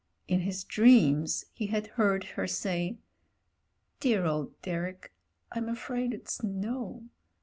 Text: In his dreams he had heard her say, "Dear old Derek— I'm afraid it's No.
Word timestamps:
In 0.27 0.39
his 0.39 0.63
dreams 0.63 1.45
he 1.53 1.67
had 1.67 1.85
heard 1.93 2.23
her 2.33 2.47
say, 2.47 2.97
"Dear 3.99 4.25
old 4.25 4.59
Derek— 4.63 5.13
I'm 5.51 5.69
afraid 5.69 6.11
it's 6.11 6.41
No. 6.41 7.03